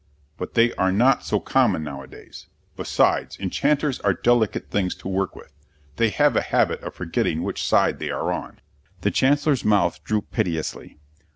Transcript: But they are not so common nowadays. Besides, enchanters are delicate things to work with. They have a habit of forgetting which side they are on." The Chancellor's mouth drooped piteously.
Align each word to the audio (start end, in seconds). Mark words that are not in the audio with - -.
But 0.35 0.55
they 0.55 0.73
are 0.77 0.91
not 0.91 1.23
so 1.23 1.39
common 1.39 1.83
nowadays. 1.83 2.47
Besides, 2.75 3.37
enchanters 3.39 3.99
are 3.99 4.13
delicate 4.15 4.71
things 4.71 4.95
to 4.95 5.07
work 5.07 5.35
with. 5.35 5.53
They 5.97 6.09
have 6.09 6.35
a 6.35 6.41
habit 6.41 6.81
of 6.81 6.95
forgetting 6.95 7.43
which 7.43 7.63
side 7.63 7.99
they 7.99 8.09
are 8.09 8.31
on." 8.31 8.61
The 9.01 9.11
Chancellor's 9.11 9.63
mouth 9.63 10.03
drooped 10.03 10.31
piteously. 10.31 10.97